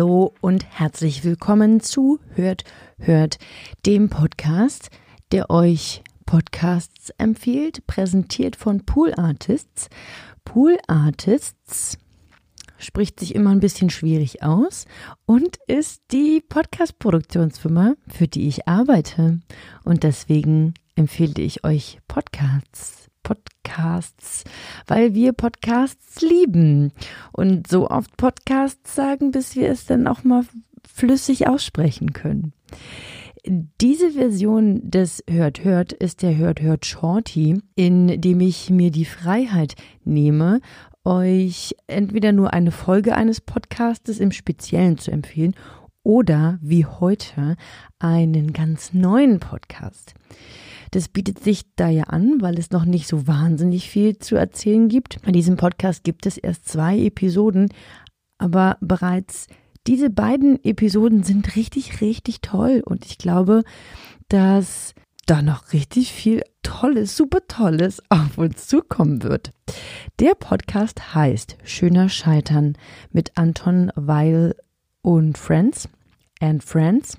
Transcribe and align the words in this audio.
Hallo 0.00 0.32
und 0.40 0.64
herzlich 0.64 1.24
willkommen 1.24 1.80
zu 1.80 2.20
Hört, 2.34 2.64
Hört, 2.98 3.36
dem 3.84 4.08
Podcast, 4.08 4.88
der 5.30 5.50
euch 5.50 6.02
Podcasts 6.24 7.10
empfiehlt, 7.18 7.86
präsentiert 7.86 8.56
von 8.56 8.86
Pool 8.86 9.12
Artists. 9.12 9.90
Pool 10.42 10.78
Artists 10.86 11.98
spricht 12.78 13.20
sich 13.20 13.34
immer 13.34 13.50
ein 13.50 13.60
bisschen 13.60 13.90
schwierig 13.90 14.42
aus 14.42 14.86
und 15.26 15.58
ist 15.66 16.00
die 16.12 16.42
Podcast-Produktionsfirma, 16.48 17.92
für 18.08 18.26
die 18.26 18.48
ich 18.48 18.66
arbeite. 18.66 19.40
Und 19.84 20.02
deswegen 20.02 20.72
empfehle 20.94 21.42
ich 21.42 21.62
euch 21.62 21.98
Podcasts. 22.08 23.09
Podcasts, 23.22 24.44
weil 24.86 25.14
wir 25.14 25.32
Podcasts 25.32 26.20
lieben 26.20 26.92
und 27.32 27.66
so 27.66 27.88
oft 27.88 28.16
Podcasts 28.16 28.94
sagen, 28.94 29.30
bis 29.30 29.56
wir 29.56 29.68
es 29.70 29.86
dann 29.86 30.06
auch 30.06 30.24
mal 30.24 30.44
flüssig 30.86 31.48
aussprechen 31.48 32.12
können. 32.12 32.52
Diese 33.46 34.10
Version 34.10 34.80
des 34.90 35.24
Hört 35.28 35.64
Hört 35.64 35.92
ist 35.92 36.22
der 36.22 36.36
Hört 36.36 36.60
Hört 36.60 36.84
Shorty, 36.84 37.62
in 37.74 38.20
dem 38.20 38.40
ich 38.40 38.68
mir 38.68 38.90
die 38.90 39.06
Freiheit 39.06 39.76
nehme, 40.04 40.60
euch 41.04 41.74
entweder 41.86 42.32
nur 42.32 42.52
eine 42.52 42.70
Folge 42.70 43.16
eines 43.16 43.40
Podcastes 43.40 44.20
im 44.20 44.32
Speziellen 44.32 44.98
zu 44.98 45.10
empfehlen 45.10 45.54
oder 46.02 46.58
wie 46.62 46.86
heute 46.86 47.56
einen 47.98 48.52
ganz 48.52 48.92
neuen 48.92 49.40
Podcast. 49.40 50.14
Das 50.90 51.08
bietet 51.08 51.38
sich 51.38 51.62
da 51.76 51.88
ja 51.88 52.04
an, 52.04 52.40
weil 52.40 52.58
es 52.58 52.70
noch 52.70 52.84
nicht 52.84 53.06
so 53.06 53.26
wahnsinnig 53.26 53.88
viel 53.88 54.18
zu 54.18 54.34
erzählen 54.36 54.88
gibt. 54.88 55.22
Bei 55.22 55.30
diesem 55.30 55.56
Podcast 55.56 56.02
gibt 56.02 56.26
es 56.26 56.36
erst 56.36 56.68
zwei 56.68 56.98
Episoden, 56.98 57.68
aber 58.38 58.76
bereits 58.80 59.46
diese 59.86 60.10
beiden 60.10 60.62
Episoden 60.64 61.22
sind 61.22 61.56
richtig, 61.56 62.00
richtig 62.00 62.40
toll 62.40 62.82
und 62.84 63.06
ich 63.06 63.18
glaube, 63.18 63.62
dass 64.28 64.94
da 65.26 65.42
noch 65.42 65.72
richtig 65.72 66.12
viel 66.12 66.42
Tolles, 66.62 67.16
super 67.16 67.46
Tolles 67.46 68.02
auf 68.08 68.36
uns 68.36 68.66
zukommen 68.66 69.22
wird. 69.22 69.52
Der 70.18 70.34
Podcast 70.34 71.14
heißt 71.14 71.56
Schöner 71.62 72.08
Scheitern 72.08 72.76
mit 73.12 73.32
Anton 73.36 73.92
Weil 73.94 74.56
und 75.02 75.38
Friends 75.38 75.88
and 76.40 76.62
Friends. 76.62 77.18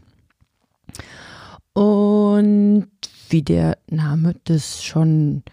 Und 1.74 2.88
wie 3.30 3.42
der 3.42 3.78
Name 3.90 4.36
das 4.44 4.84
schon 4.84 5.44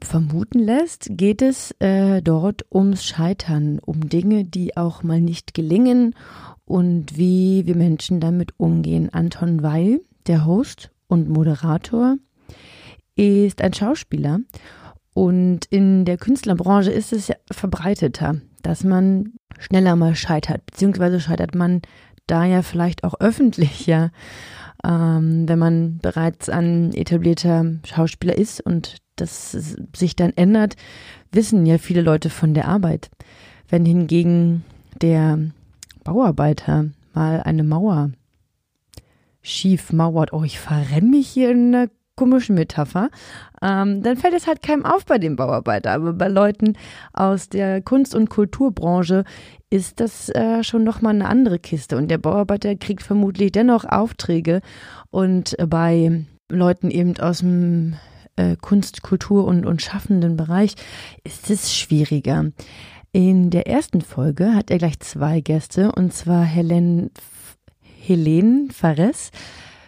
vermuten 0.00 0.60
lässt, 0.60 1.08
geht 1.10 1.42
es 1.42 1.72
äh, 1.80 2.22
dort 2.22 2.64
ums 2.72 3.04
Scheitern, 3.04 3.78
um 3.80 4.08
Dinge, 4.08 4.44
die 4.44 4.76
auch 4.76 5.02
mal 5.02 5.20
nicht 5.20 5.54
gelingen 5.54 6.14
und 6.64 7.16
wie 7.16 7.66
wir 7.66 7.76
Menschen 7.76 8.20
damit 8.20 8.52
umgehen. 8.58 9.12
Anton 9.12 9.62
Weil, 9.62 10.00
der 10.26 10.44
Host 10.44 10.90
und 11.08 11.28
Moderator, 11.28 12.16
ist 13.16 13.62
ein 13.62 13.72
Schauspieler 13.72 14.40
und 15.14 15.64
in 15.70 16.04
der 16.04 16.18
Künstlerbranche 16.18 16.90
ist 16.90 17.14
es 17.14 17.28
ja 17.28 17.36
verbreiteter, 17.50 18.42
dass 18.60 18.84
man 18.84 19.32
schneller 19.58 19.96
mal 19.96 20.14
scheitert, 20.14 20.64
beziehungsweise 20.66 21.20
scheitert 21.20 21.54
man 21.54 21.82
da 22.26 22.44
ja 22.44 22.62
vielleicht 22.62 23.04
auch 23.04 23.14
öffentlicher, 23.20 24.10
ähm, 24.84 25.48
wenn 25.48 25.58
man 25.58 25.98
bereits 25.98 26.48
ein 26.48 26.92
etablierter 26.92 27.64
Schauspieler 27.84 28.36
ist 28.36 28.60
und 28.60 28.96
das 29.16 29.52
sich 29.94 30.16
dann 30.16 30.32
ändert, 30.36 30.76
wissen 31.32 31.66
ja 31.66 31.78
viele 31.78 32.02
Leute 32.02 32.30
von 32.30 32.54
der 32.54 32.68
Arbeit. 32.68 33.10
Wenn 33.68 33.84
hingegen 33.84 34.64
der 35.00 35.38
Bauarbeiter 36.04 36.86
mal 37.14 37.42
eine 37.42 37.64
Mauer 37.64 38.10
schief 39.42 39.92
mauert, 39.92 40.32
oh, 40.32 40.44
ich 40.44 40.58
verrenne 40.58 41.08
mich 41.08 41.28
hier 41.28 41.50
in 41.50 41.74
einer 41.74 41.88
komischen 42.16 42.54
Metapher, 42.54 43.10
ähm, 43.62 44.02
dann 44.02 44.16
fällt 44.16 44.34
es 44.34 44.46
halt 44.46 44.62
keinem 44.62 44.84
auf 44.84 45.04
bei 45.04 45.18
dem 45.18 45.36
Bauarbeiter. 45.36 45.92
Aber 45.92 46.12
bei 46.12 46.28
Leuten 46.28 46.76
aus 47.12 47.48
der 47.48 47.82
Kunst- 47.82 48.14
und 48.14 48.30
Kulturbranche 48.30 49.24
ist 49.70 50.00
das 50.00 50.28
äh, 50.30 50.64
schon 50.64 50.84
nochmal 50.84 51.14
eine 51.14 51.28
andere 51.28 51.58
Kiste. 51.58 51.96
Und 51.96 52.08
der 52.08 52.18
Bauarbeiter 52.18 52.74
kriegt 52.76 53.02
vermutlich 53.02 53.52
dennoch 53.52 53.84
Aufträge. 53.84 54.60
Und 55.10 55.56
bei 55.68 56.24
Leuten 56.50 56.90
eben 56.90 57.18
aus 57.18 57.38
dem 57.38 57.96
äh, 58.36 58.56
Kunst, 58.56 59.02
Kultur 59.02 59.44
und, 59.46 59.66
und 59.66 59.82
schaffenden 59.82 60.36
Bereich 60.36 60.74
ist 61.24 61.50
es 61.50 61.74
schwieriger. 61.74 62.46
In 63.12 63.50
der 63.50 63.66
ersten 63.66 64.02
Folge 64.02 64.54
hat 64.54 64.70
er 64.70 64.78
gleich 64.78 65.00
zwei 65.00 65.40
Gäste, 65.40 65.90
und 65.92 66.12
zwar 66.12 66.44
Helen, 66.44 67.10
Helene 67.80 68.68
Fares 68.72 69.30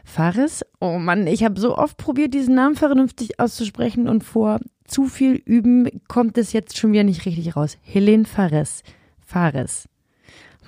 Fares. 0.09 0.65
Oh 0.81 0.99
Mann, 0.99 1.27
ich 1.27 1.45
habe 1.45 1.61
so 1.61 1.77
oft 1.77 1.99
probiert, 1.99 2.33
diesen 2.33 2.55
Namen 2.55 2.77
vernünftig 2.77 3.39
auszusprechen 3.39 4.09
und 4.09 4.25
vor 4.25 4.59
zu 4.87 5.05
viel 5.05 5.35
Üben 5.35 5.87
kommt 6.09 6.39
es 6.39 6.53
jetzt 6.55 6.79
schon 6.79 6.93
wieder 6.93 7.05
nicht 7.05 7.27
richtig 7.27 7.55
raus. 7.55 7.77
Helene 7.83 8.25
Fares. 8.25 8.83
Fares. 9.21 9.87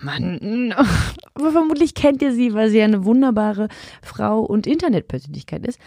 Mann, 0.02 0.74
aber 1.34 1.52
vermutlich 1.52 1.94
kennt 1.94 2.20
ihr 2.20 2.34
sie, 2.34 2.52
weil 2.52 2.68
sie 2.68 2.82
eine 2.82 3.04
wunderbare 3.04 3.68
Frau 4.02 4.40
und 4.40 4.66
Internetpersönlichkeit 4.66 5.66
ist. 5.66 5.78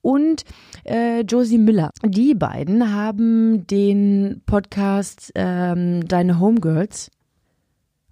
Und 0.00 0.44
äh, 0.84 1.20
Josie 1.20 1.58
Miller. 1.58 1.90
Die 2.02 2.34
beiden 2.34 2.92
haben 2.92 3.66
den 3.66 4.42
Podcast 4.46 5.32
ähm, 5.34 6.08
Deine 6.08 6.40
Homegirls. 6.40 7.10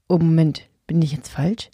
Oh, 0.08 0.18
Moment, 0.18 0.68
bin 0.86 1.02
ich 1.02 1.12
jetzt 1.12 1.30
falsch? 1.30 1.70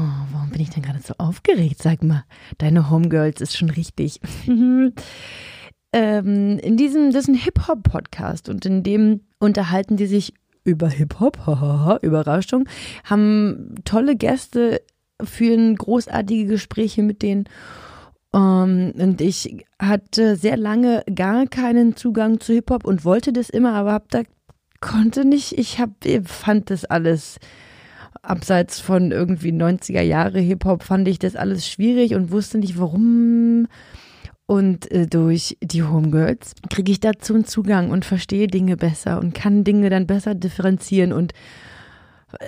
Oh, 0.00 0.26
warum 0.32 0.50
bin 0.50 0.60
ich 0.60 0.70
denn 0.70 0.84
gerade 0.84 1.00
so 1.00 1.14
aufgeregt? 1.18 1.82
Sag 1.82 2.04
mal, 2.04 2.24
deine 2.58 2.88
Homegirls 2.88 3.40
ist 3.40 3.56
schon 3.56 3.68
richtig. 3.68 4.20
ähm, 4.46 4.92
in 5.92 6.76
diesem, 6.76 7.10
das 7.12 7.24
ist 7.24 7.28
ein 7.28 7.34
Hip-Hop-Podcast 7.34 8.48
und 8.48 8.64
in 8.64 8.84
dem 8.84 9.22
unterhalten 9.40 9.96
die 9.96 10.06
sich 10.06 10.34
über 10.62 10.88
Hip-Hop, 10.88 11.98
Überraschung, 12.02 12.68
haben 13.02 13.74
tolle 13.84 14.14
Gäste, 14.14 14.82
führen 15.20 15.74
großartige 15.74 16.46
Gespräche 16.46 17.02
mit 17.02 17.22
denen. 17.22 17.48
Um, 18.30 18.40
ähm, 18.40 18.92
und 19.00 19.20
ich 19.20 19.64
hatte 19.80 20.36
sehr 20.36 20.58
lange 20.58 21.02
gar 21.12 21.46
keinen 21.46 21.96
Zugang 21.96 22.38
zu 22.38 22.52
Hip-Hop 22.52 22.84
und 22.84 23.04
wollte 23.04 23.32
das 23.32 23.50
immer, 23.50 23.72
aber 23.72 23.94
hab 23.94 24.10
da 24.10 24.22
konnte 24.80 25.24
nicht. 25.24 25.58
Ich 25.58 25.80
hab, 25.80 25.90
fand 26.24 26.70
das 26.70 26.84
alles 26.84 27.40
abseits 28.22 28.80
von 28.80 29.10
irgendwie 29.10 29.52
90er 29.52 30.02
Jahre 30.02 30.40
Hip-Hop 30.40 30.82
fand 30.82 31.08
ich 31.08 31.18
das 31.18 31.36
alles 31.36 31.68
schwierig 31.68 32.14
und 32.14 32.30
wusste 32.30 32.58
nicht 32.58 32.78
warum. 32.78 33.68
Und 34.46 34.90
äh, 34.90 35.06
durch 35.06 35.58
die 35.62 35.82
Homegirls 35.82 36.54
kriege 36.70 36.90
ich 36.90 37.00
dazu 37.00 37.34
einen 37.34 37.44
Zugang 37.44 37.90
und 37.90 38.06
verstehe 38.06 38.46
Dinge 38.46 38.76
besser 38.76 39.18
und 39.18 39.34
kann 39.34 39.62
Dinge 39.62 39.90
dann 39.90 40.06
besser 40.06 40.34
differenzieren. 40.34 41.12
Und 41.12 41.34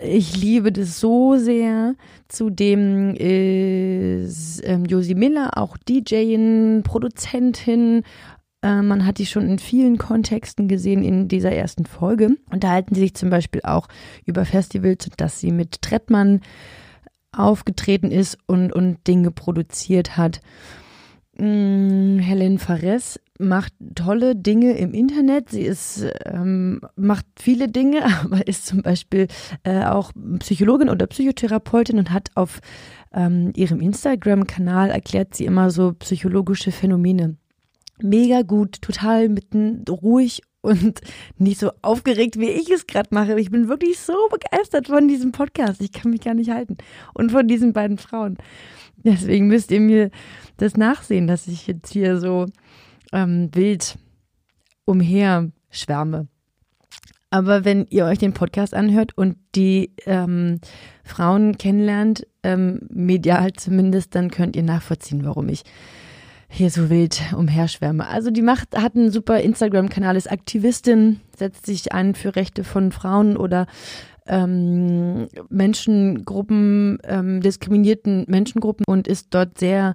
ich 0.03 0.37
liebe 0.37 0.73
das 0.73 1.01
so 1.01 1.37
sehr. 1.37 1.95
Zudem 2.29 3.15
ist 3.15 4.61
ähm, 4.65 4.85
Josie 4.85 5.15
Miller 5.15 5.57
auch 5.57 5.77
DJin, 5.77 6.83
Produzentin, 6.85 8.03
äh, 8.63 8.83
man 8.83 9.07
hat 9.07 9.19
die 9.19 9.27
schon 9.27 9.49
in 9.49 9.59
vielen 9.59 9.99
Kontexten 9.99 10.69
gesehen 10.69 11.03
in 11.03 11.29
dieser 11.29 11.53
ersten 11.53 11.87
Folge. 11.87 12.37
Unterhalten 12.51 12.95
sie 12.95 13.03
sich 13.03 13.15
zum 13.15 13.31
Beispiel 13.31 13.63
auch 13.65 13.89
über 14.27 14.45
Festivals, 14.45 15.09
dass 15.17 15.41
sie 15.41 15.53
mit 15.53 15.83
Trettmann 15.83 16.41
aufgetreten 17.33 18.11
ist 18.11 18.39
und, 18.47 18.73
und 18.73 19.07
Dinge 19.07 19.31
produziert 19.31 20.17
hat. 20.17 20.41
Hm, 21.37 22.19
Helen 22.19 22.59
Fares 22.59 23.19
macht 23.39 23.73
tolle 23.95 24.37
Dinge 24.37 24.77
im 24.77 24.93
Internet. 24.93 25.49
Sie 25.49 25.63
ist, 25.63 26.05
ähm, 26.27 26.83
macht 26.97 27.25
viele 27.39 27.69
Dinge, 27.69 28.05
aber 28.25 28.47
ist 28.47 28.67
zum 28.67 28.83
Beispiel 28.83 29.29
äh, 29.63 29.85
auch 29.85 30.13
Psychologin 30.41 30.91
oder 30.91 31.07
Psychotherapeutin 31.07 31.99
und 31.99 32.11
hat 32.11 32.31
auf 32.35 32.61
ähm, 33.13 33.53
ihrem 33.57 33.81
Instagram-Kanal 33.81 34.91
erklärt 34.91 35.35
sie 35.35 35.47
immer 35.47 35.71
so 35.71 35.95
psychologische 35.95 36.73
Phänomene 36.73 37.37
mega 38.03 38.43
gut, 38.43 38.81
total 38.83 39.29
mitten 39.29 39.85
ruhig 39.89 40.43
und 40.61 41.01
nicht 41.39 41.61
so 41.61 41.73
aufgeregt, 41.83 42.39
wie 42.39 42.51
ich 42.51 42.71
es 42.71 42.87
gerade 42.87 43.09
mache. 43.13 43.39
Ich 43.41 43.51
bin 43.51 43.69
wirklich 43.69 43.99
so 43.99 44.15
begeistert 44.31 44.89
von 44.89 45.09
diesem 45.09 45.33
Podcast. 45.33 45.81
Ich 45.81 45.93
kann 45.93 46.11
mich 46.11 46.21
gar 46.21 46.35
nicht 46.35 46.51
halten. 46.51 46.77
Und 47.15 47.33
von 47.33 47.49
diesen 47.49 47.73
beiden 47.73 47.99
Frauen. 47.99 48.37
Deswegen 48.97 49.47
müsst 49.47 49.71
ihr 49.71 49.81
mir 49.81 50.11
das 50.59 50.77
nachsehen, 50.77 51.27
dass 51.27 51.49
ich 51.49 51.67
jetzt 51.67 51.91
hier 51.93 52.19
so 52.19 52.47
ähm, 53.13 53.49
wild 53.55 53.97
umher 54.85 55.51
schwärme. 55.71 56.29
Aber 57.31 57.65
wenn 57.65 57.87
ihr 57.91 58.07
euch 58.07 58.19
den 58.19 58.35
Podcast 58.35 58.75
anhört 58.75 59.17
und 59.17 59.37
die 59.55 59.93
ähm, 60.05 60.61
Frauen 61.05 61.57
kennenlernt, 61.57 62.27
ähm, 62.43 62.81
medial 62.91 63.53
zumindest, 63.53 64.17
dann 64.17 64.31
könnt 64.31 64.57
ihr 64.57 64.65
nachvollziehen, 64.65 65.25
warum 65.25 65.49
ich 65.49 65.63
hier 66.51 66.71
so 66.71 66.91
wild 66.91 67.23
umherschwärme. 67.37 68.07
Also 68.07 68.31
die 68.31 68.43
Macht 68.43 68.77
hat 68.77 68.97
einen 68.97 69.11
super 69.11 69.41
Instagram-Kanal, 69.41 70.17
ist 70.17 70.31
Aktivistin, 70.31 71.21
setzt 71.37 71.65
sich 71.65 71.93
ein 71.93 72.15
für 72.15 72.35
Rechte 72.37 72.65
von 72.65 72.93
Frauen 72.93 73.37
oder 73.37 73.67
ähm, 74.27 75.29
Menschengruppen, 75.49 76.99
ähm, 77.05 77.41
diskriminierten 77.41 78.25
Menschengruppen 78.29 78.85
und 78.87 79.09
ist 79.09 79.29
dort 79.31 79.59
sehr 79.59 79.95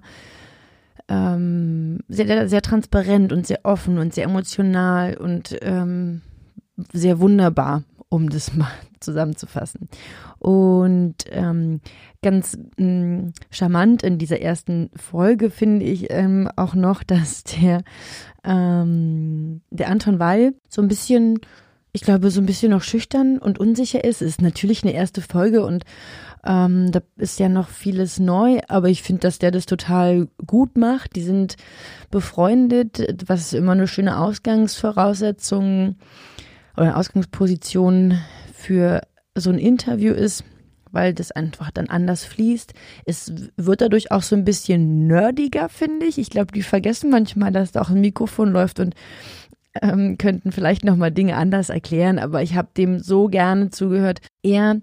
ähm, 1.08 2.00
sehr, 2.08 2.48
sehr 2.48 2.62
transparent 2.62 3.32
und 3.32 3.46
sehr 3.46 3.60
offen 3.62 3.98
und 3.98 4.14
sehr 4.14 4.24
emotional 4.24 5.16
und 5.16 5.56
ähm, 5.62 6.22
sehr 6.92 7.20
wunderbar, 7.20 7.84
um 8.08 8.28
das 8.28 8.54
mal 8.54 8.70
zusammenzufassen. 9.00 9.88
Und 10.38 11.16
ähm, 11.30 11.80
ganz 12.22 12.58
mh, 12.76 12.86
mm, 12.86 13.32
charmant 13.50 14.02
in 14.02 14.18
dieser 14.18 14.40
ersten 14.40 14.90
Folge 14.94 15.50
finde 15.50 15.86
ich 15.86 16.10
ähm, 16.10 16.48
auch 16.56 16.74
noch, 16.74 17.02
dass 17.04 17.44
der, 17.44 17.82
ähm, 18.44 19.62
der 19.70 19.88
Anton 19.88 20.18
Weil 20.18 20.54
so 20.68 20.82
ein 20.82 20.88
bisschen, 20.88 21.40
ich 21.92 22.02
glaube, 22.02 22.30
so 22.30 22.40
ein 22.40 22.46
bisschen 22.46 22.70
noch 22.70 22.82
schüchtern 22.82 23.38
und 23.38 23.58
unsicher 23.58 24.04
ist. 24.04 24.22
Ist 24.22 24.42
natürlich 24.42 24.82
eine 24.82 24.92
erste 24.92 25.20
Folge 25.20 25.64
und 25.64 25.84
ähm, 26.44 26.92
da 26.92 27.00
ist 27.16 27.40
ja 27.40 27.48
noch 27.48 27.68
vieles 27.68 28.20
neu, 28.20 28.60
aber 28.68 28.88
ich 28.88 29.02
finde, 29.02 29.22
dass 29.22 29.40
der 29.40 29.50
das 29.50 29.66
total 29.66 30.28
gut 30.46 30.78
macht. 30.78 31.16
Die 31.16 31.22
sind 31.22 31.56
befreundet, 32.12 33.24
was 33.26 33.52
immer 33.52 33.72
eine 33.72 33.88
schöne 33.88 34.18
Ausgangsvoraussetzung 34.18 35.96
oder 36.76 36.96
Ausgangsposition 36.96 38.18
für 38.54 39.02
so 39.34 39.50
ein 39.50 39.58
Interview 39.58 40.12
ist, 40.12 40.44
weil 40.90 41.12
das 41.12 41.30
einfach 41.30 41.70
dann 41.70 41.88
anders 41.88 42.24
fließt. 42.24 42.72
Es 43.04 43.32
wird 43.56 43.80
dadurch 43.80 44.10
auch 44.12 44.22
so 44.22 44.36
ein 44.36 44.44
bisschen 44.44 45.06
nerdiger, 45.06 45.68
finde 45.68 46.06
ich. 46.06 46.18
Ich 46.18 46.30
glaube, 46.30 46.52
die 46.52 46.62
vergessen 46.62 47.10
manchmal, 47.10 47.52
dass 47.52 47.72
da 47.72 47.82
auch 47.82 47.90
ein 47.90 48.00
Mikrofon 48.00 48.50
läuft 48.50 48.80
und 48.80 48.94
ähm, 49.82 50.16
könnten 50.18 50.52
vielleicht 50.52 50.84
nochmal 50.84 51.12
Dinge 51.12 51.36
anders 51.36 51.68
erklären, 51.68 52.18
aber 52.18 52.42
ich 52.42 52.54
habe 52.56 52.68
dem 52.76 52.98
so 52.98 53.28
gerne 53.28 53.70
zugehört. 53.70 54.20
Er 54.42 54.80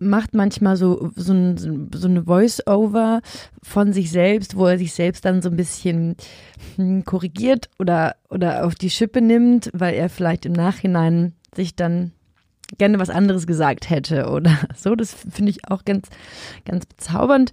macht 0.00 0.34
manchmal 0.34 0.76
so, 0.76 1.10
so, 1.14 1.32
ein, 1.32 1.88
so 1.94 2.08
eine 2.08 2.24
Voice-Over 2.24 3.20
von 3.62 3.92
sich 3.92 4.10
selbst, 4.10 4.56
wo 4.56 4.66
er 4.66 4.78
sich 4.78 4.92
selbst 4.92 5.24
dann 5.24 5.42
so 5.42 5.50
ein 5.50 5.56
bisschen 5.56 6.16
hm, 6.76 7.04
korrigiert 7.04 7.68
oder, 7.78 8.16
oder 8.28 8.64
auf 8.64 8.74
die 8.74 8.90
Schippe 8.90 9.20
nimmt, 9.20 9.70
weil 9.72 9.94
er 9.94 10.08
vielleicht 10.08 10.46
im 10.46 10.52
Nachhinein 10.52 11.34
sich 11.54 11.76
dann 11.76 12.12
gerne 12.78 12.98
was 12.98 13.10
anderes 13.10 13.46
gesagt 13.46 13.90
hätte 13.90 14.30
oder 14.30 14.58
so. 14.76 14.94
Das 14.94 15.14
finde 15.14 15.50
ich 15.50 15.68
auch 15.68 15.84
ganz, 15.84 16.08
ganz 16.64 16.86
bezaubernd. 16.86 17.52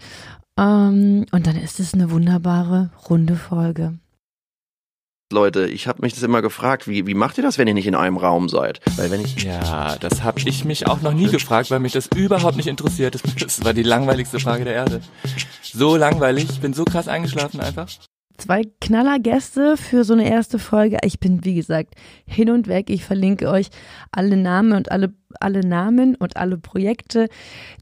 Ähm, 0.58 1.26
und 1.32 1.48
dann 1.48 1.58
ist 1.58 1.80
es 1.80 1.94
eine 1.94 2.10
wunderbare, 2.12 2.92
runde 3.10 3.36
Folge. 3.36 4.00
Leute, 5.32 5.68
ich 5.68 5.88
habe 5.88 6.02
mich 6.02 6.14
das 6.14 6.24
immer 6.24 6.42
gefragt, 6.42 6.88
wie, 6.88 7.06
wie 7.06 7.14
macht 7.14 7.38
ihr 7.38 7.44
das, 7.44 7.58
wenn 7.58 7.68
ihr 7.68 7.74
nicht 7.74 7.88
in 7.88 7.96
einem 7.96 8.16
Raum 8.16 8.48
seid? 8.48 8.80
Weil 8.96 9.12
wenn 9.12 9.20
ich 9.20 9.44
ja, 9.44 9.98
das 9.98 10.24
habe 10.24 10.40
ich 10.40 10.64
mich 10.64 10.88
auch 10.88 11.02
noch 11.02 11.14
nie 11.14 11.28
gefragt, 11.28 11.70
weil 11.70 11.82
mich 11.82 11.92
das 11.92 12.08
überhaupt 12.16 12.56
nicht 12.56 12.68
interessiert. 12.68 13.20
Das 13.42 13.64
war 13.66 13.74
die 13.74 13.84
langweiligste 13.84 14.40
Frage 14.40 14.64
der 14.64 14.74
Erde. 14.74 15.02
So 15.62 15.98
langweilig, 15.98 16.48
ich 16.50 16.62
bin 16.62 16.74
so 16.74 16.86
krass 16.86 17.10
eingeschlafen 17.10 17.60
einfach. 17.60 17.90
Zwei 18.38 18.62
Knallergäste 18.80 19.76
für 19.76 20.06
so 20.06 20.14
eine 20.14 20.30
erste 20.30 20.60
Folge. 20.60 21.00
Ich 21.04 21.20
bin, 21.20 21.44
wie 21.44 21.56
gesagt, 21.56 21.96
hin 22.26 22.50
und 22.50 22.68
weg. 22.68 22.90
Ich 22.90 23.04
verlinke 23.04 23.50
euch 23.50 23.68
alle 24.12 24.38
Namen 24.38 24.74
und 24.74 24.92
alle, 24.92 25.14
alle 25.42 25.62
Namen 25.62 26.16
und 26.16 26.38
alle 26.38 26.58
Projekte 26.58 27.28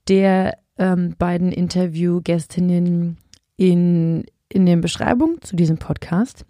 der 0.07 0.57
ähm, 0.79 1.13
beiden 1.19 1.51
Interviewgästinnen 1.51 3.17
in, 3.57 4.25
in 4.49 4.65
den 4.65 4.81
Beschreibungen 4.81 5.41
zu 5.41 5.55
diesem 5.55 5.77
Podcast. 5.77 6.45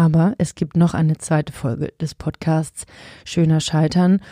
Aber 0.00 0.34
es 0.38 0.54
gibt 0.54 0.78
noch 0.78 0.94
eine 0.94 1.18
zweite 1.18 1.52
Folge 1.52 1.92
des 2.00 2.14
Podcasts 2.14 2.86
Schöner 3.26 3.60
Scheitern 3.60 4.22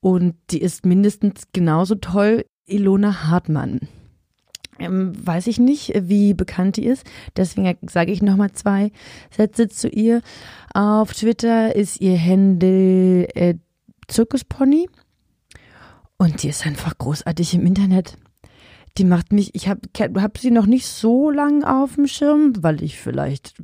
und 0.00 0.34
die 0.50 0.60
ist 0.60 0.84
mindestens 0.84 1.44
genauso 1.52 1.94
toll. 1.94 2.44
Ilona 2.66 3.28
Hartmann. 3.28 3.78
Ähm, 4.80 5.12
weiß 5.24 5.46
ich 5.46 5.60
nicht, 5.60 5.92
wie 5.94 6.34
bekannt 6.34 6.76
die 6.76 6.86
ist. 6.86 7.06
Deswegen 7.36 7.78
sage 7.88 8.10
ich 8.10 8.20
nochmal 8.20 8.50
zwei 8.50 8.90
Sätze 9.30 9.68
zu 9.68 9.88
ihr. 9.88 10.22
Auf 10.74 11.14
Twitter 11.14 11.76
ist 11.76 12.00
ihr 12.00 12.20
Handle 12.20 13.28
äh, 13.36 13.54
Zirkuspony. 14.08 14.88
Und 16.16 16.42
die 16.42 16.48
ist 16.48 16.66
einfach 16.66 16.98
großartig 16.98 17.54
im 17.54 17.64
Internet. 17.64 18.18
Die 18.98 19.04
macht 19.04 19.32
mich, 19.32 19.54
ich 19.54 19.68
habe 19.68 19.82
hab 20.20 20.38
sie 20.38 20.50
noch 20.50 20.66
nicht 20.66 20.88
so 20.88 21.30
lang 21.30 21.62
auf 21.62 21.94
dem 21.94 22.08
Schirm, 22.08 22.54
weil 22.58 22.82
ich 22.82 22.98
vielleicht 22.98 23.54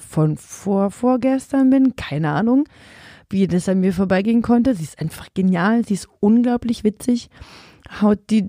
von 0.00 0.36
vor, 0.36 0.90
vorgestern 0.90 1.70
bin. 1.70 1.96
Keine 1.96 2.30
Ahnung, 2.30 2.64
wie 3.28 3.46
das 3.46 3.68
an 3.68 3.80
mir 3.80 3.92
vorbeigehen 3.92 4.42
konnte. 4.42 4.74
Sie 4.74 4.84
ist 4.84 5.00
einfach 5.00 5.28
genial. 5.34 5.84
Sie 5.84 5.94
ist 5.94 6.08
unglaublich 6.20 6.84
witzig. 6.84 7.30
Haut 8.00 8.18
die 8.30 8.48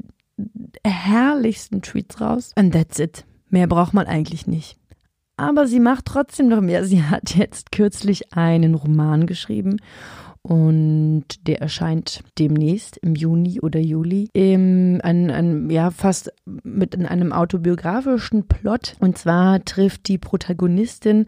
herrlichsten 0.83 1.81
Tweets 1.81 2.19
raus. 2.19 2.51
And 2.55 2.73
that's 2.73 2.99
it. 2.99 3.25
Mehr 3.49 3.67
braucht 3.67 3.93
man 3.93 4.07
eigentlich 4.07 4.47
nicht. 4.47 4.77
Aber 5.37 5.67
sie 5.67 5.79
macht 5.79 6.05
trotzdem 6.05 6.47
noch 6.47 6.61
mehr. 6.61 6.85
Sie 6.85 7.03
hat 7.03 7.35
jetzt 7.35 7.71
kürzlich 7.71 8.33
einen 8.33 8.75
Roman 8.75 9.25
geschrieben 9.25 9.77
und 10.43 11.25
der 11.47 11.61
erscheint 11.61 12.23
demnächst 12.39 12.97
im 12.97 13.15
Juni 13.15 13.59
oder 13.61 13.79
Juli 13.79 14.29
im, 14.33 14.99
ein, 15.03 15.29
ein, 15.29 15.69
ja, 15.69 15.91
fast 15.91 16.33
mit 16.45 16.95
einem 16.97 17.31
autobiografischen 17.31 18.47
Plot. 18.47 18.95
Und 18.99 19.17
zwar 19.17 19.63
trifft 19.63 20.07
die 20.07 20.17
Protagonistin 20.17 21.27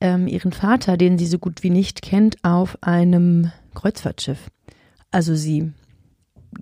ähm, 0.00 0.26
ihren 0.26 0.52
Vater, 0.52 0.98
den 0.98 1.16
sie 1.16 1.26
so 1.26 1.38
gut 1.38 1.62
wie 1.62 1.70
nicht 1.70 2.02
kennt, 2.02 2.36
auf 2.42 2.76
einem 2.82 3.50
Kreuzfahrtschiff. 3.74 4.50
Also 5.10 5.34
sie 5.34 5.72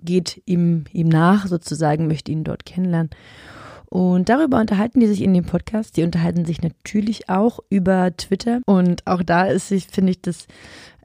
geht 0.01 0.41
ihm, 0.45 0.85
ihm 0.93 1.09
nach 1.09 1.47
sozusagen, 1.47 2.07
möchte 2.07 2.31
ihn 2.31 2.45
dort 2.45 2.65
kennenlernen. 2.65 3.09
Und 3.89 4.29
darüber 4.29 4.59
unterhalten 4.59 4.99
die 4.99 5.07
sich 5.07 5.21
in 5.23 5.33
dem 5.33 5.45
Podcast. 5.45 5.97
Die 5.97 6.03
unterhalten 6.03 6.45
sich 6.45 6.61
natürlich 6.61 7.27
auch 7.27 7.59
über 7.69 8.15
Twitter. 8.15 8.61
Und 8.67 9.05
auch 9.07 9.23
da 9.23 9.45
ist, 9.45 9.73
finde 9.91 10.11
ich, 10.11 10.21
das 10.21 10.45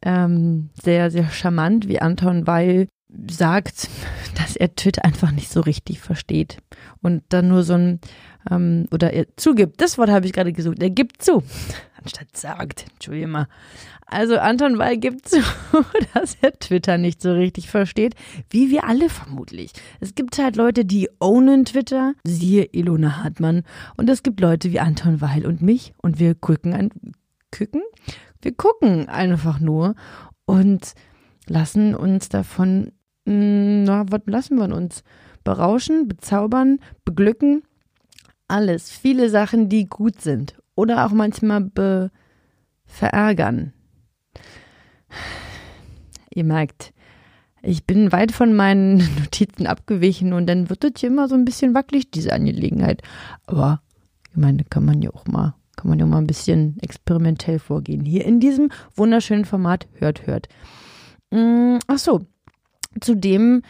ähm, 0.05 0.71
sehr, 0.81 1.11
sehr 1.11 1.29
charmant, 1.31 1.89
wie 1.89 2.01
Anton 2.01 2.47
Weil 2.47 2.89
sagt, 3.29 3.89
dass 4.37 4.57
er 4.57 4.75
Twitter 4.75 5.05
einfach 5.05 5.31
nicht 5.31 5.51
so 5.51 5.61
richtig 5.61 6.01
versteht. 6.01 6.59
Und 7.03 7.23
dann 7.29 7.49
nur 7.49 7.63
so 7.63 7.75
ein, 7.75 8.01
ähm, 8.51 8.87
oder 8.91 9.13
er 9.13 9.27
zugibt, 9.37 9.81
das 9.81 9.99
Wort 9.99 10.11
habe 10.11 10.27
ich 10.27 10.33
gerade 10.33 10.53
gesucht, 10.53 10.83
er 10.83 10.91
gibt 10.91 11.23
zu, 11.23 11.43
anstatt 12.03 12.37
sagt, 12.37 12.87
entschuldige 12.93 13.27
mal. 13.27 13.49
Also 14.07 14.37
Anton 14.37 14.79
Weil 14.79 14.99
gibt 14.99 15.29
zu, 15.29 15.39
dass 16.15 16.37
er 16.43 16.53
Twitter 16.53 16.99
nicht 16.99 17.23
so 17.23 17.33
richtig 17.33 17.71
versteht, 17.71 18.15
wie 18.51 18.71
wir 18.71 18.85
alle 18.85 19.09
vermutlich. 19.09 19.73
Es 20.01 20.15
gibt 20.15 20.39
halt 20.39 20.57
Leute, 20.57 20.85
die 20.85 21.09
ownen 21.21 21.65
Twitter, 21.65 22.13
siehe 22.25 22.65
Ilona 22.73 23.23
Hartmann, 23.23 23.63
und 23.97 24.11
es 24.11 24.23
gibt 24.23 24.41
Leute 24.41 24.73
wie 24.73 24.81
Anton 24.81 25.21
Weil 25.21 25.47
und 25.47 25.63
mich, 25.63 25.95
und 26.03 26.19
wir 26.19 26.35
gucken 26.35 26.75
küken, 27.55 27.83
wir 28.43 28.53
gucken 28.53 29.09
einfach 29.09 29.61
nur 29.61 29.95
und 30.45 30.95
lassen 31.47 31.95
uns 31.95 32.29
davon, 32.29 32.93
mm, 33.25 33.85
na, 33.85 34.05
was 34.11 34.23
lassen 34.27 34.59
wir 34.59 34.75
uns? 34.75 35.05
Berauschen, 35.45 36.09
bezaubern, 36.09 36.81
beglücken, 37.05 37.63
alles. 38.49 38.91
Viele 38.91 39.31
Sachen, 39.31 39.69
die 39.69 39.87
gut 39.87 40.21
sind 40.21 40.57
oder 40.75 41.07
auch 41.07 41.13
manchmal 41.13 41.61
be 41.61 42.11
verärgern. 42.87 43.73
Ihr 46.35 46.45
merkt, 46.45 46.93
ich 47.63 47.87
bin 47.87 48.13
weit 48.13 48.33
von 48.33 48.55
meinen 48.55 48.99
Notizen 49.19 49.67
abgewichen 49.67 50.33
und 50.33 50.47
dann 50.47 50.69
wird 50.69 50.83
das 50.83 50.93
hier 50.99 51.09
immer 51.09 51.29
so 51.29 51.35
ein 51.35 51.45
bisschen 51.45 51.73
wackelig, 51.75 52.11
diese 52.11 52.33
Angelegenheit. 52.33 53.03
Aber 53.47 53.81
ich 54.31 54.37
meine, 54.37 54.65
kann 54.65 54.85
man 54.85 55.01
ja 55.01 55.11
auch 55.11 55.27
mal 55.27 55.55
kann 55.77 55.89
man 55.89 55.99
ja 55.99 56.07
mal 56.07 56.19
ein 56.19 56.27
bisschen 56.27 56.79
experimentell 56.81 57.59
vorgehen. 57.59 58.05
Hier 58.05 58.25
in 58.25 58.41
diesem 58.41 58.71
wunderschönen 58.95 59.45
Format 59.45 59.87
Hört, 59.95 60.27
Hört. 60.27 60.49
Mm, 61.31 61.79
ach 61.87 61.99
so, 61.99 62.27
zudem 63.01 63.63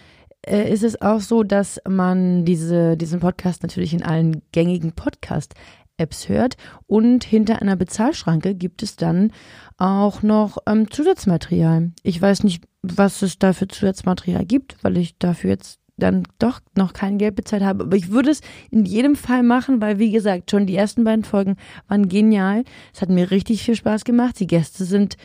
äh, 0.47 0.71
ist 0.73 0.85
es 0.85 1.01
auch 1.01 1.21
so, 1.21 1.43
dass 1.43 1.81
man 1.89 2.45
diese, 2.45 2.97
diesen 2.97 3.21
Podcast 3.21 3.63
natürlich 3.63 3.95
in 3.95 4.03
allen 4.03 4.43
gängigen 4.53 4.93
Podcast-Apps 4.93 6.29
hört 6.29 6.57
und 6.87 7.25
hinter 7.25 7.63
einer 7.63 7.77
Bezahlschranke 7.77 8.55
gibt 8.55 8.83
es 8.83 8.97
dann 8.97 9.33
auch 9.79 10.23
noch 10.23 10.59
ähm, 10.67 10.91
Zusatzmaterial. 10.91 11.93
Ich 12.03 12.21
weiß 12.21 12.45
nicht, 12.45 12.65
was 12.83 13.23
es 13.23 13.39
da 13.39 13.53
für 13.53 13.69
Zusatzmaterial 13.69 14.45
gibt, 14.45 14.77
weil 14.83 14.99
ich 14.99 15.19
dafür 15.19 15.51
jetzt 15.51 15.81
dann 15.97 16.25
doch 16.39 16.61
noch 16.77 16.93
kein 16.93 17.19
Geld 17.19 17.37
bezahlt 17.37 17.63
habe. 17.63 17.85
Aber 17.85 17.97
ich 17.97 18.11
würde 18.11 18.31
es 18.31 18.41
in 18.71 18.85
jedem 18.85 19.17
Fall 19.17 19.43
machen, 19.43 19.81
weil, 19.81 19.99
wie 19.99 20.11
gesagt, 20.11 20.51
schon 20.51 20.67
die 20.67 20.77
ersten 20.77 21.05
beiden 21.05 21.25
Folgen 21.25 21.57
waren 21.89 22.09
genial. 22.09 22.65
Es 22.93 23.03
hat 23.03 23.11
mir 23.11 23.31
richtig 23.31 23.63
viel 23.63 23.77
Spaß 23.77 24.05
gemacht. 24.05 24.41
Die 24.41 24.47
Gäste 24.47 24.85
sind 24.85 25.17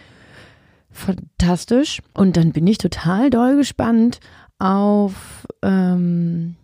fantastisch. 0.92 2.02
Und 2.14 2.38
dann 2.38 2.52
bin 2.52 2.68
ich 2.68 2.78
total 2.78 3.30
doll 3.30 3.56
gespannt 3.56 4.20
auf, 4.60 5.48
ähm, 5.64 6.56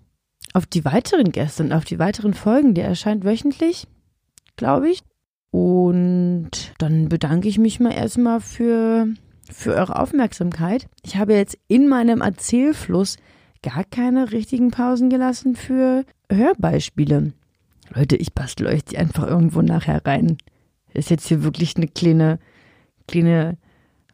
auf 0.54 0.66
die 0.66 0.86
weiteren 0.86 1.32
Gäste 1.32 1.64
und 1.64 1.74
auf 1.74 1.86
die 1.86 2.00
weiteren 2.00 2.34
Folgen. 2.34 2.74
Der 2.74 2.88
erscheint 2.88 3.24
wöchentlich, 3.24 3.88
glaube 4.56 4.90
ich. 4.90 5.02
Und 5.52 6.52
dann 6.80 7.08
bedanke 7.08 7.48
ich 7.48 7.58
mich 7.58 7.80
mal 7.80 7.94
erstmal 7.94 8.42
für, 8.42 9.08
für 9.50 9.74
eure 9.74 9.98
Aufmerksamkeit. 10.00 10.88
Ich 11.02 11.16
habe 11.16 11.34
jetzt 11.34 11.58
in 11.68 11.88
meinem 11.88 12.22
Erzählfluss 12.22 13.16
gar 13.66 13.84
keine 13.84 14.32
richtigen 14.32 14.70
Pausen 14.70 15.10
gelassen 15.10 15.56
für 15.56 16.06
Hörbeispiele. 16.32 17.34
Leute, 17.94 18.16
ich 18.16 18.34
bastel 18.34 18.68
euch 18.68 18.86
die 18.86 18.98
einfach 18.98 19.28
irgendwo 19.28 19.62
nachher 19.62 20.06
rein. 20.06 20.38
Ist 20.94 21.10
jetzt 21.10 21.28
hier 21.28 21.44
wirklich 21.44 21.76
eine 21.76 21.88
kleine, 21.88 22.40
kleine 23.08 23.58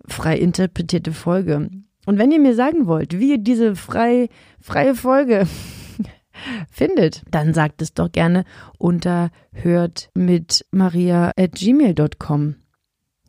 frei 0.07 0.37
interpretierte 0.37 1.11
Folge. 1.11 1.69
Und 2.05 2.17
wenn 2.17 2.31
ihr 2.31 2.39
mir 2.39 2.55
sagen 2.55 2.87
wollt, 2.87 3.19
wie 3.19 3.31
ihr 3.31 3.37
diese 3.37 3.75
frei, 3.75 4.29
freie 4.59 4.95
Folge 4.95 5.45
findet, 6.71 7.23
dann 7.29 7.53
sagt 7.53 7.81
es 7.81 7.93
doch 7.93 8.11
gerne 8.11 8.45
unter 8.77 9.31
hört 9.51 10.09
mit 10.15 10.65
maria 10.71 11.31
at 11.37 11.53
gmail.com. 11.53 12.55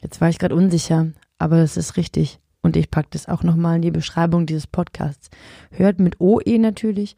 Jetzt 0.01 0.21
war 0.21 0.29
ich 0.29 0.39
gerade 0.39 0.55
unsicher, 0.55 1.13
aber 1.39 1.59
es 1.59 1.77
ist 1.77 1.97
richtig. 1.97 2.39
Und 2.63 2.77
ich 2.77 2.91
packe 2.91 3.09
das 3.11 3.29
auch 3.29 3.43
nochmal 3.43 3.77
in 3.77 3.83
die 3.83 3.91
Beschreibung 3.91 4.47
dieses 4.47 4.67
Podcasts. 4.67 5.31
Hört 5.71 5.99
mit 5.99 6.21
OE 6.21 6.59
natürlich. 6.59 7.17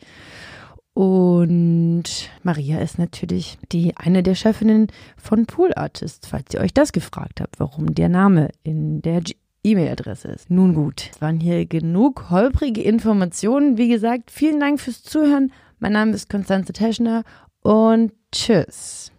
Und 0.94 2.04
Maria 2.42 2.78
ist 2.78 2.98
natürlich 2.98 3.58
die 3.72 3.96
eine 3.96 4.22
der 4.22 4.36
Chefinnen 4.36 4.86
von 5.16 5.44
Pool 5.44 5.72
Artists, 5.74 6.28
falls 6.28 6.54
ihr 6.54 6.60
euch 6.60 6.72
das 6.72 6.92
gefragt 6.92 7.40
habt, 7.40 7.58
warum 7.58 7.94
der 7.94 8.08
Name 8.08 8.50
in 8.62 9.02
der 9.02 9.22
E-Mail-Adresse 9.64 10.28
ist. 10.28 10.50
Nun 10.50 10.74
gut, 10.74 11.10
es 11.12 11.20
waren 11.20 11.40
hier 11.40 11.66
genug 11.66 12.30
holprige 12.30 12.82
Informationen. 12.82 13.76
Wie 13.76 13.88
gesagt, 13.88 14.30
vielen 14.30 14.60
Dank 14.60 14.80
fürs 14.80 15.02
Zuhören. 15.02 15.52
Mein 15.80 15.92
Name 15.92 16.12
ist 16.12 16.30
Konstanze 16.30 16.72
Teschner 16.72 17.24
und 17.60 18.12
tschüss. 18.30 19.10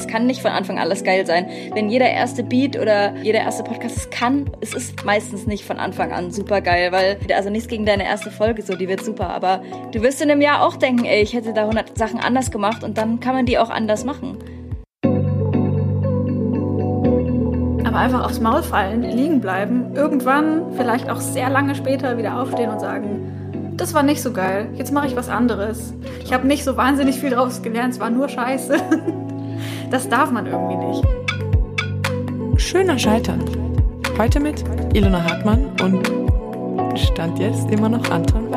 Es 0.00 0.06
kann 0.06 0.24
nicht 0.24 0.40
von 0.40 0.50
Anfang 0.50 0.78
alles 0.78 1.04
geil 1.04 1.26
sein. 1.26 1.46
Wenn 1.74 1.90
jeder 1.90 2.08
erste 2.08 2.42
Beat 2.42 2.78
oder 2.78 3.14
jeder 3.16 3.40
erste 3.40 3.62
Podcast 3.62 3.98
es 3.98 4.08
kann, 4.08 4.50
es 4.62 4.72
ist 4.72 5.04
meistens 5.04 5.46
nicht 5.46 5.62
von 5.62 5.78
Anfang 5.78 6.10
an 6.10 6.30
super 6.30 6.62
geil, 6.62 6.90
weil, 6.90 7.18
also 7.36 7.50
nichts 7.50 7.68
gegen 7.68 7.84
deine 7.84 8.04
erste 8.04 8.30
Folge 8.30 8.62
so, 8.62 8.76
die 8.76 8.88
wird 8.88 9.04
super, 9.04 9.28
aber 9.28 9.60
du 9.92 10.00
wirst 10.00 10.22
in 10.22 10.30
einem 10.30 10.40
Jahr 10.40 10.66
auch 10.66 10.76
denken, 10.76 11.04
ey, 11.04 11.20
ich 11.20 11.34
hätte 11.34 11.52
da 11.52 11.62
100 11.62 11.98
Sachen 11.98 12.18
anders 12.18 12.50
gemacht 12.50 12.82
und 12.82 12.96
dann 12.96 13.20
kann 13.20 13.34
man 13.34 13.44
die 13.44 13.58
auch 13.58 13.68
anders 13.68 14.06
machen. 14.06 14.38
Aber 17.84 17.98
einfach 17.98 18.24
aufs 18.24 18.40
Maul 18.40 18.62
fallen, 18.62 19.02
liegen 19.02 19.42
bleiben, 19.42 19.94
irgendwann, 19.94 20.72
vielleicht 20.78 21.10
auch 21.10 21.20
sehr 21.20 21.50
lange 21.50 21.74
später 21.74 22.16
wieder 22.16 22.40
aufstehen 22.40 22.70
und 22.70 22.80
sagen, 22.80 23.74
das 23.76 23.92
war 23.92 24.02
nicht 24.02 24.22
so 24.22 24.32
geil, 24.32 24.68
jetzt 24.76 24.92
mache 24.92 25.08
ich 25.08 25.16
was 25.16 25.28
anderes. 25.28 25.92
Ich 26.24 26.32
habe 26.32 26.46
nicht 26.46 26.64
so 26.64 26.78
wahnsinnig 26.78 27.20
viel 27.20 27.30
draus 27.30 27.60
gelernt, 27.60 27.92
es 27.92 28.00
war 28.00 28.08
nur 28.08 28.30
Scheiße. 28.30 28.76
Das 29.90 30.08
darf 30.08 30.30
man 30.30 30.46
irgendwie 30.46 30.76
nicht. 30.76 31.04
Schöner 32.60 32.98
Scheitern. 32.98 33.42
Heute 34.16 34.38
mit 34.38 34.62
Ilona 34.94 35.22
Hartmann 35.24 35.66
und 35.82 36.06
Stand 36.98 37.38
jetzt 37.40 37.68
immer 37.70 37.88
noch 37.88 38.08
Anton 38.10 38.49